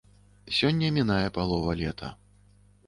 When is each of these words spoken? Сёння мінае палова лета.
Сёння 0.59 0.87
мінае 0.97 1.27
палова 1.39 1.79
лета. 1.85 2.13